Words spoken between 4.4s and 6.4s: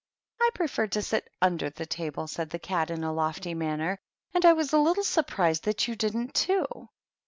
I was a little surprised that you didn't,